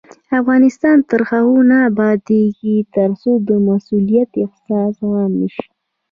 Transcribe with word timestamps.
افغانستان 0.39 0.97
تر 1.09 1.21
هغو 1.29 1.57
نه 1.69 1.77
ابادیږي، 1.89 2.75
ترڅو 2.95 3.31
د 3.47 3.49
مسؤلیت 3.67 4.31
احساس 4.43 4.95
عام 5.09 5.31
نشي. 5.41 5.65